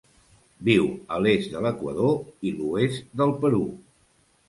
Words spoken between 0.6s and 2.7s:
Viu a l'est de l'Equador i